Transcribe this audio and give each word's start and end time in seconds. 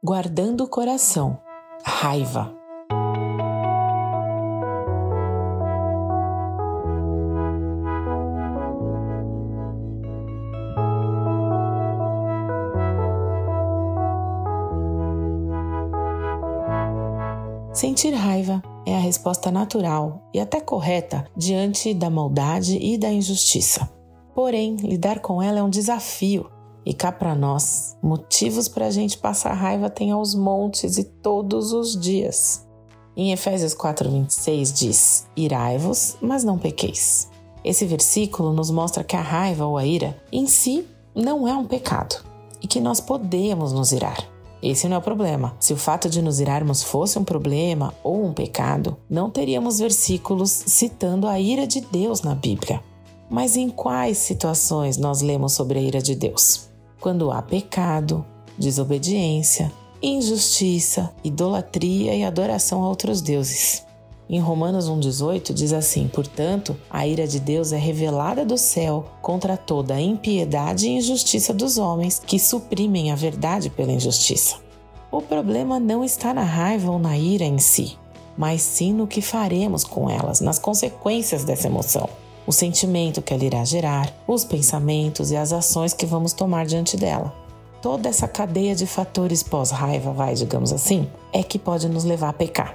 Guardando 0.00 0.62
o 0.62 0.68
coração. 0.68 1.40
Raiva. 1.82 2.54
Sentir 17.72 18.14
raiva 18.14 18.62
é 18.86 18.94
a 18.94 19.00
resposta 19.00 19.50
natural 19.50 20.22
e 20.32 20.38
até 20.38 20.60
correta 20.60 21.26
diante 21.36 21.92
da 21.92 22.08
maldade 22.08 22.78
e 22.80 22.96
da 22.96 23.10
injustiça. 23.10 23.90
Porém, 24.32 24.76
lidar 24.76 25.18
com 25.18 25.42
ela 25.42 25.58
é 25.58 25.62
um 25.62 25.68
desafio 25.68 26.48
e 26.84 26.94
cá 26.94 27.12
para 27.12 27.34
nós, 27.34 27.96
motivos 28.02 28.68
para 28.68 28.86
a 28.86 28.90
gente 28.90 29.18
passar 29.18 29.52
raiva 29.52 29.90
tem 29.90 30.10
aos 30.10 30.34
montes 30.34 30.96
e 30.98 31.04
todos 31.04 31.72
os 31.72 31.98
dias. 31.98 32.66
Em 33.16 33.32
Efésios 33.32 33.74
4,26 33.74 34.72
diz: 34.72 35.26
Irai-vos, 35.36 36.16
mas 36.20 36.44
não 36.44 36.58
pequeis. 36.58 37.28
Esse 37.64 37.84
versículo 37.84 38.52
nos 38.52 38.70
mostra 38.70 39.02
que 39.02 39.16
a 39.16 39.20
raiva 39.20 39.66
ou 39.66 39.76
a 39.76 39.84
ira 39.84 40.16
em 40.32 40.46
si 40.46 40.86
não 41.14 41.46
é 41.46 41.54
um 41.54 41.66
pecado 41.66 42.24
e 42.62 42.66
que 42.66 42.80
nós 42.80 43.00
podemos 43.00 43.72
nos 43.72 43.92
irar. 43.92 44.24
Esse 44.62 44.88
não 44.88 44.96
é 44.96 44.98
o 44.98 45.02
problema. 45.02 45.54
Se 45.60 45.72
o 45.72 45.76
fato 45.76 46.08
de 46.08 46.20
nos 46.20 46.40
irarmos 46.40 46.82
fosse 46.82 47.18
um 47.18 47.24
problema 47.24 47.94
ou 48.02 48.24
um 48.24 48.32
pecado, 48.32 48.96
não 49.08 49.30
teríamos 49.30 49.78
versículos 49.78 50.50
citando 50.50 51.28
a 51.28 51.38
ira 51.38 51.66
de 51.66 51.80
Deus 51.80 52.22
na 52.22 52.34
Bíblia. 52.34 52.82
Mas 53.30 53.56
em 53.56 53.68
quais 53.68 54.18
situações 54.18 54.96
nós 54.96 55.20
lemos 55.20 55.52
sobre 55.52 55.78
a 55.78 55.82
ira 55.82 56.00
de 56.00 56.14
Deus? 56.14 56.67
Quando 57.00 57.30
há 57.30 57.40
pecado, 57.40 58.24
desobediência, 58.58 59.72
injustiça, 60.02 61.12
idolatria 61.22 62.14
e 62.14 62.24
adoração 62.24 62.82
a 62.82 62.88
outros 62.88 63.20
deuses. 63.20 63.86
Em 64.28 64.40
Romanos 64.40 64.90
1,18 64.90 65.54
diz 65.54 65.72
assim: 65.72 66.06
Portanto, 66.08 66.76
a 66.90 67.06
ira 67.06 67.26
de 67.26 67.40
Deus 67.40 67.72
é 67.72 67.78
revelada 67.78 68.44
do 68.44 68.58
céu 68.58 69.06
contra 69.22 69.56
toda 69.56 69.94
a 69.94 70.00
impiedade 70.00 70.86
e 70.86 70.96
injustiça 70.96 71.54
dos 71.54 71.78
homens 71.78 72.20
que 72.24 72.38
suprimem 72.38 73.10
a 73.10 73.16
verdade 73.16 73.70
pela 73.70 73.92
injustiça. 73.92 74.56
O 75.10 75.22
problema 75.22 75.80
não 75.80 76.04
está 76.04 76.34
na 76.34 76.42
raiva 76.42 76.90
ou 76.90 76.98
na 76.98 77.16
ira 77.16 77.44
em 77.44 77.58
si, 77.58 77.96
mas 78.36 78.60
sim 78.60 78.92
no 78.92 79.06
que 79.06 79.22
faremos 79.22 79.82
com 79.82 80.10
elas, 80.10 80.40
nas 80.40 80.58
consequências 80.58 81.44
dessa 81.44 81.68
emoção. 81.68 82.08
O 82.48 82.52
sentimento 82.52 83.20
que 83.20 83.34
ela 83.34 83.44
irá 83.44 83.62
gerar, 83.62 84.10
os 84.26 84.42
pensamentos 84.42 85.30
e 85.30 85.36
as 85.36 85.52
ações 85.52 85.92
que 85.92 86.06
vamos 86.06 86.32
tomar 86.32 86.64
diante 86.64 86.96
dela. 86.96 87.30
Toda 87.82 88.08
essa 88.08 88.26
cadeia 88.26 88.74
de 88.74 88.86
fatores 88.86 89.42
pós-raiva, 89.42 90.14
vai, 90.14 90.32
digamos 90.32 90.72
assim, 90.72 91.06
é 91.30 91.42
que 91.42 91.58
pode 91.58 91.90
nos 91.90 92.04
levar 92.04 92.30
a 92.30 92.32
pecar. 92.32 92.74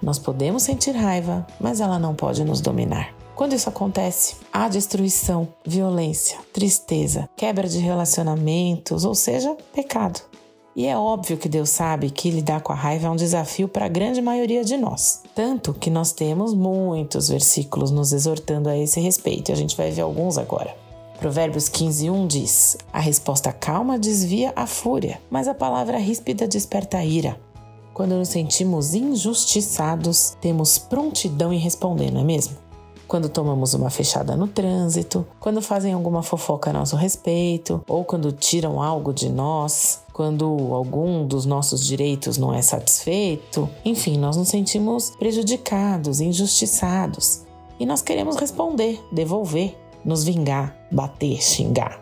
Nós 0.00 0.16
podemos 0.16 0.62
sentir 0.62 0.92
raiva, 0.92 1.44
mas 1.58 1.80
ela 1.80 1.98
não 1.98 2.14
pode 2.14 2.44
nos 2.44 2.60
dominar. 2.60 3.12
Quando 3.34 3.52
isso 3.52 3.68
acontece, 3.68 4.36
há 4.52 4.68
destruição, 4.68 5.48
violência, 5.66 6.38
tristeza, 6.52 7.28
quebra 7.36 7.66
de 7.66 7.80
relacionamentos, 7.80 9.04
ou 9.04 9.16
seja, 9.16 9.56
pecado. 9.74 10.29
E 10.80 10.86
é 10.86 10.96
óbvio 10.96 11.36
que 11.36 11.46
Deus 11.46 11.68
sabe 11.68 12.08
que 12.08 12.30
lidar 12.30 12.62
com 12.62 12.72
a 12.72 12.74
raiva 12.74 13.06
é 13.06 13.10
um 13.10 13.14
desafio 13.14 13.68
para 13.68 13.84
a 13.84 13.88
grande 13.88 14.22
maioria 14.22 14.64
de 14.64 14.78
nós. 14.78 15.20
Tanto 15.34 15.74
que 15.74 15.90
nós 15.90 16.10
temos 16.10 16.54
muitos 16.54 17.28
versículos 17.28 17.90
nos 17.90 18.14
exortando 18.14 18.66
a 18.66 18.74
esse 18.74 18.98
respeito, 18.98 19.50
e 19.50 19.52
a 19.52 19.56
gente 19.56 19.76
vai 19.76 19.90
ver 19.90 20.00
alguns 20.00 20.38
agora. 20.38 20.74
Provérbios 21.18 21.68
15:1 21.68 22.26
diz: 22.26 22.78
A 22.90 22.98
resposta 22.98 23.52
calma 23.52 23.98
desvia 23.98 24.54
a 24.56 24.66
fúria, 24.66 25.20
mas 25.28 25.48
a 25.48 25.52
palavra 25.52 25.98
ríspida 25.98 26.48
desperta 26.48 26.96
a 26.96 27.04
ira. 27.04 27.38
Quando 27.92 28.14
nos 28.14 28.30
sentimos 28.30 28.94
injustiçados, 28.94 30.34
temos 30.40 30.78
prontidão 30.78 31.52
em 31.52 31.58
responder, 31.58 32.10
não 32.10 32.22
é 32.22 32.24
mesmo? 32.24 32.56
Quando 33.10 33.28
tomamos 33.28 33.74
uma 33.74 33.90
fechada 33.90 34.36
no 34.36 34.46
trânsito, 34.46 35.26
quando 35.40 35.60
fazem 35.60 35.92
alguma 35.92 36.22
fofoca 36.22 36.70
a 36.70 36.72
nosso 36.72 36.94
respeito, 36.94 37.82
ou 37.88 38.04
quando 38.04 38.30
tiram 38.30 38.80
algo 38.80 39.12
de 39.12 39.28
nós, 39.28 40.04
quando 40.20 40.44
algum 40.74 41.26
dos 41.26 41.46
nossos 41.46 41.82
direitos 41.82 42.36
não 42.36 42.52
é 42.52 42.60
satisfeito, 42.60 43.66
enfim, 43.82 44.18
nós 44.18 44.36
nos 44.36 44.48
sentimos 44.48 45.08
prejudicados, 45.18 46.20
injustiçados. 46.20 47.46
E 47.78 47.86
nós 47.86 48.02
queremos 48.02 48.36
responder, 48.36 49.02
devolver, 49.10 49.74
nos 50.04 50.22
vingar, 50.22 50.76
bater, 50.92 51.42
xingar. 51.42 51.98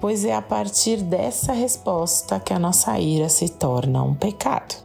Pois 0.00 0.24
é 0.24 0.36
a 0.36 0.40
partir 0.40 0.98
dessa 0.98 1.52
resposta 1.52 2.38
que 2.38 2.52
a 2.52 2.60
nossa 2.60 2.96
ira 3.00 3.28
se 3.28 3.48
torna 3.48 4.04
um 4.04 4.14
pecado. 4.14 4.76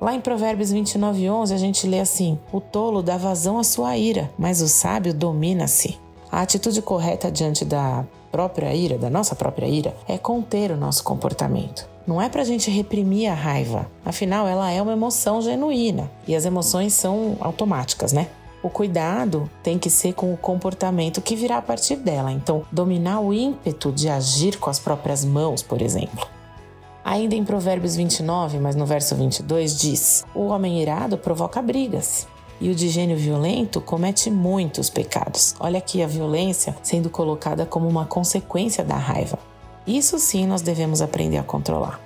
Lá 0.00 0.12
em 0.12 0.20
Provérbios 0.20 0.72
29:11 0.72 1.54
a 1.54 1.56
gente 1.56 1.86
lê 1.86 2.00
assim: 2.00 2.36
O 2.52 2.60
tolo 2.60 3.00
dá 3.00 3.16
vazão 3.16 3.60
à 3.60 3.62
sua 3.62 3.96
ira, 3.96 4.28
mas 4.36 4.60
o 4.60 4.66
sábio 4.66 5.14
domina-se. 5.14 5.96
A 6.32 6.40
atitude 6.40 6.82
correta 6.82 7.30
diante 7.30 7.64
da 7.64 8.04
própria 8.30 8.74
ira, 8.74 8.98
da 8.98 9.10
nossa 9.10 9.34
própria 9.34 9.66
ira, 9.66 9.94
é 10.06 10.18
conter 10.18 10.70
o 10.70 10.76
nosso 10.76 11.02
comportamento. 11.04 11.88
Não 12.06 12.20
é 12.22 12.28
para 12.28 12.42
a 12.42 12.44
gente 12.44 12.70
reprimir 12.70 13.30
a 13.30 13.34
raiva, 13.34 13.86
afinal 14.04 14.46
ela 14.46 14.70
é 14.70 14.80
uma 14.80 14.92
emoção 14.92 15.42
genuína 15.42 16.10
e 16.26 16.34
as 16.34 16.44
emoções 16.44 16.94
são 16.94 17.36
automáticas, 17.40 18.12
né? 18.12 18.28
O 18.62 18.68
cuidado 18.68 19.48
tem 19.62 19.78
que 19.78 19.88
ser 19.88 20.14
com 20.14 20.32
o 20.32 20.36
comportamento 20.36 21.20
que 21.20 21.36
virá 21.36 21.58
a 21.58 21.62
partir 21.62 21.96
dela. 21.96 22.32
Então, 22.32 22.64
dominar 22.72 23.20
o 23.20 23.32
ímpeto 23.32 23.92
de 23.92 24.08
agir 24.08 24.58
com 24.58 24.68
as 24.68 24.80
próprias 24.80 25.24
mãos, 25.24 25.62
por 25.62 25.80
exemplo. 25.80 26.26
Ainda 27.04 27.34
em 27.34 27.44
Provérbios 27.44 27.94
29, 27.94 28.58
mas 28.58 28.74
no 28.74 28.84
verso 28.84 29.14
22 29.14 29.78
diz: 29.78 30.24
O 30.34 30.46
homem 30.48 30.82
irado 30.82 31.16
provoca 31.16 31.62
brigas. 31.62 32.26
E 32.60 32.70
o 32.70 32.74
de 32.74 32.88
gênio 32.88 33.16
violento 33.16 33.80
comete 33.80 34.30
muitos 34.30 34.90
pecados. 34.90 35.54
Olha 35.60 35.78
aqui 35.78 36.02
a 36.02 36.06
violência 36.06 36.76
sendo 36.82 37.08
colocada 37.08 37.64
como 37.64 37.88
uma 37.88 38.04
consequência 38.04 38.84
da 38.84 38.96
raiva. 38.96 39.38
Isso 39.86 40.18
sim 40.18 40.46
nós 40.46 40.60
devemos 40.60 41.00
aprender 41.00 41.38
a 41.38 41.42
controlar. 41.42 42.00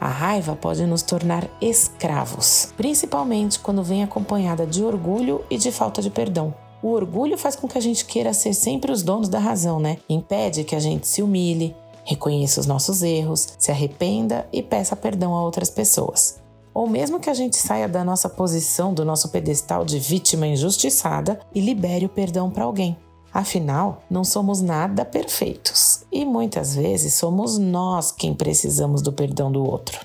A 0.00 0.08
raiva 0.08 0.56
pode 0.56 0.86
nos 0.86 1.02
tornar 1.02 1.46
escravos, 1.60 2.72
principalmente 2.76 3.58
quando 3.58 3.82
vem 3.82 4.02
acompanhada 4.02 4.66
de 4.66 4.82
orgulho 4.82 5.44
e 5.50 5.58
de 5.58 5.70
falta 5.70 6.00
de 6.00 6.08
perdão. 6.08 6.54
O 6.82 6.88
orgulho 6.88 7.36
faz 7.36 7.54
com 7.54 7.68
que 7.68 7.76
a 7.76 7.80
gente 7.80 8.06
queira 8.06 8.32
ser 8.32 8.54
sempre 8.54 8.90
os 8.90 9.02
donos 9.02 9.28
da 9.28 9.38
razão, 9.38 9.78
né? 9.78 9.98
Impede 10.08 10.64
que 10.64 10.74
a 10.74 10.80
gente 10.80 11.06
se 11.06 11.22
humilhe, 11.22 11.76
reconheça 12.02 12.58
os 12.58 12.66
nossos 12.66 13.02
erros, 13.02 13.48
se 13.58 13.70
arrependa 13.70 14.48
e 14.50 14.62
peça 14.62 14.96
perdão 14.96 15.34
a 15.34 15.42
outras 15.42 15.68
pessoas. 15.68 16.40
Ou 16.72 16.88
mesmo 16.88 17.20
que 17.20 17.30
a 17.30 17.34
gente 17.34 17.56
saia 17.56 17.88
da 17.88 18.04
nossa 18.04 18.28
posição, 18.28 18.94
do 18.94 19.04
nosso 19.04 19.28
pedestal 19.30 19.84
de 19.84 19.98
vítima 19.98 20.46
injustiçada 20.46 21.40
e 21.54 21.60
libere 21.60 22.06
o 22.06 22.08
perdão 22.08 22.50
para 22.50 22.64
alguém. 22.64 22.96
Afinal, 23.32 24.02
não 24.10 24.24
somos 24.24 24.60
nada 24.60 25.04
perfeitos 25.04 26.04
e 26.10 26.24
muitas 26.24 26.74
vezes 26.74 27.14
somos 27.14 27.58
nós 27.58 28.10
quem 28.10 28.34
precisamos 28.34 29.02
do 29.02 29.12
perdão 29.12 29.52
do 29.52 29.64
outro. 29.64 30.00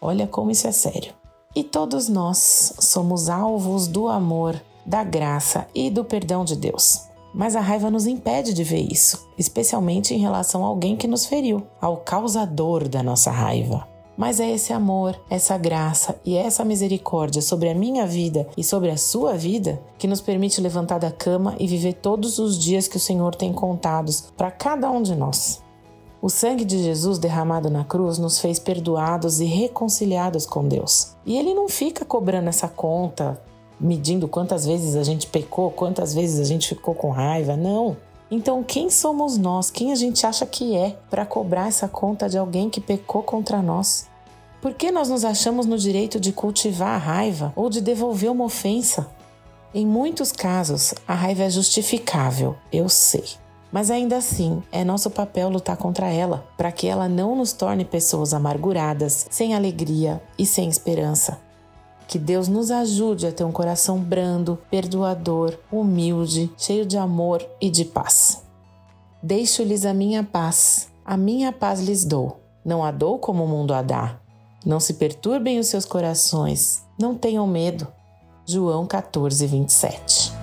Olha 0.00 0.26
como 0.26 0.50
isso 0.50 0.66
é 0.66 0.72
sério. 0.72 1.12
E 1.54 1.64
todos 1.64 2.08
nós 2.08 2.74
somos 2.78 3.28
alvos 3.28 3.88
do 3.88 4.08
amor, 4.08 4.60
da 4.86 5.02
graça 5.02 5.66
e 5.74 5.90
do 5.90 6.04
perdão 6.04 6.44
de 6.44 6.54
Deus. 6.54 7.02
Mas 7.34 7.56
a 7.56 7.60
raiva 7.60 7.90
nos 7.90 8.06
impede 8.06 8.54
de 8.54 8.62
ver 8.62 8.80
isso, 8.80 9.28
especialmente 9.36 10.14
em 10.14 10.18
relação 10.18 10.64
a 10.64 10.68
alguém 10.68 10.96
que 10.96 11.08
nos 11.08 11.26
feriu, 11.26 11.66
ao 11.80 11.96
causador 11.98 12.88
da 12.88 13.02
nossa 13.02 13.30
raiva. 13.30 13.86
Mas 14.16 14.38
é 14.38 14.50
esse 14.50 14.72
amor, 14.72 15.18
essa 15.30 15.56
graça 15.56 16.20
e 16.24 16.36
essa 16.36 16.64
misericórdia 16.64 17.40
sobre 17.40 17.68
a 17.70 17.74
minha 17.74 18.06
vida 18.06 18.46
e 18.56 18.62
sobre 18.62 18.90
a 18.90 18.96
sua 18.96 19.34
vida 19.34 19.80
que 19.98 20.06
nos 20.06 20.20
permite 20.20 20.60
levantar 20.60 20.98
da 20.98 21.10
cama 21.10 21.54
e 21.58 21.66
viver 21.66 21.94
todos 21.94 22.38
os 22.38 22.58
dias 22.58 22.86
que 22.86 22.96
o 22.96 23.00
Senhor 23.00 23.34
tem 23.34 23.52
contados 23.52 24.32
para 24.36 24.50
cada 24.50 24.90
um 24.90 25.02
de 25.02 25.14
nós. 25.14 25.62
O 26.22 26.28
sangue 26.28 26.66
de 26.66 26.82
Jesus 26.82 27.18
derramado 27.18 27.70
na 27.70 27.82
cruz 27.82 28.18
nos 28.18 28.38
fez 28.38 28.58
perdoados 28.58 29.40
e 29.40 29.46
reconciliados 29.46 30.44
com 30.44 30.68
Deus. 30.68 31.16
E 31.24 31.38
ele 31.38 31.54
não 31.54 31.66
fica 31.66 32.04
cobrando 32.04 32.48
essa 32.50 32.68
conta 32.68 33.40
medindo 33.80 34.28
quantas 34.28 34.66
vezes 34.66 34.94
a 34.94 35.02
gente 35.02 35.26
pecou, 35.26 35.70
quantas 35.70 36.12
vezes 36.12 36.38
a 36.38 36.44
gente 36.44 36.68
ficou 36.68 36.94
com 36.94 37.10
raiva. 37.10 37.56
Não. 37.56 37.96
Então, 38.30 38.62
quem 38.62 38.88
somos 38.88 39.36
nós? 39.36 39.70
Quem 39.70 39.90
a 39.90 39.96
gente 39.96 40.24
acha 40.24 40.46
que 40.46 40.76
é 40.76 40.96
para 41.10 41.26
cobrar 41.26 41.66
essa 41.66 41.88
conta 41.88 42.28
de 42.28 42.38
alguém 42.38 42.70
que 42.70 42.80
pecou 42.80 43.22
contra 43.22 43.60
nós? 43.60 44.08
Por 44.62 44.74
que 44.74 44.92
nós 44.92 45.08
nos 45.08 45.24
achamos 45.24 45.66
no 45.66 45.76
direito 45.76 46.20
de 46.20 46.32
cultivar 46.32 46.94
a 46.94 46.98
raiva 46.98 47.52
ou 47.56 47.68
de 47.68 47.80
devolver 47.80 48.30
uma 48.30 48.44
ofensa? 48.44 49.10
Em 49.74 49.86
muitos 49.86 50.30
casos, 50.30 50.94
a 51.08 51.14
raiva 51.14 51.44
é 51.44 51.50
justificável, 51.50 52.56
eu 52.72 52.88
sei. 52.88 53.24
Mas 53.72 53.90
ainda 53.90 54.16
assim, 54.16 54.62
é 54.70 54.84
nosso 54.84 55.10
papel 55.10 55.48
lutar 55.48 55.76
contra 55.76 56.08
ela, 56.08 56.46
para 56.56 56.72
que 56.72 56.86
ela 56.86 57.08
não 57.08 57.36
nos 57.36 57.52
torne 57.52 57.84
pessoas 57.84 58.34
amarguradas, 58.34 59.26
sem 59.30 59.54
alegria 59.54 60.22
e 60.38 60.44
sem 60.44 60.68
esperança. 60.68 61.38
Que 62.10 62.18
Deus 62.18 62.48
nos 62.48 62.72
ajude 62.72 63.24
a 63.24 63.30
ter 63.30 63.44
um 63.44 63.52
coração 63.52 63.96
brando, 64.00 64.58
perdoador, 64.68 65.56
humilde, 65.70 66.50
cheio 66.58 66.84
de 66.84 66.98
amor 66.98 67.40
e 67.60 67.70
de 67.70 67.84
paz. 67.84 68.42
Deixo-lhes 69.22 69.84
a 69.84 69.94
minha 69.94 70.24
paz, 70.24 70.88
a 71.04 71.16
minha 71.16 71.52
paz 71.52 71.78
lhes 71.78 72.04
dou. 72.04 72.40
Não 72.64 72.82
a 72.82 72.90
dou 72.90 73.16
como 73.20 73.44
o 73.44 73.48
mundo 73.48 73.72
a 73.72 73.80
dá. 73.80 74.18
Não 74.66 74.80
se 74.80 74.94
perturbem 74.94 75.60
os 75.60 75.68
seus 75.68 75.84
corações, 75.84 76.82
não 76.98 77.14
tenham 77.14 77.46
medo. 77.46 77.86
João 78.44 78.86
14, 78.86 79.46
27. 79.46 80.39